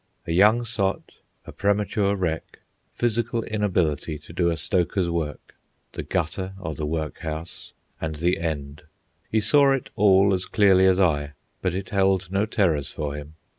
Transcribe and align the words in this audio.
A 0.25 0.31
young 0.31 0.65
sot; 0.65 1.11
a 1.45 1.51
premature 1.51 2.15
wreck; 2.15 2.57
physical 2.91 3.43
inability 3.43 4.17
to 4.17 4.33
do 4.33 4.49
a 4.49 4.57
stoker's 4.57 5.11
work; 5.11 5.53
the 5.91 6.01
gutter 6.01 6.53
or 6.59 6.73
the 6.73 6.87
workhouse; 6.87 7.71
and 8.01 8.15
the 8.15 8.39
end—he 8.39 9.39
saw 9.41 9.73
it 9.73 9.91
all 9.95 10.33
as 10.33 10.47
clearly 10.47 10.87
as 10.87 10.99
I, 10.99 11.33
but 11.61 11.75
it 11.75 11.91
held 11.91 12.31
no 12.31 12.47
terrors 12.47 12.89
for 12.89 13.13
him. 13.13 13.35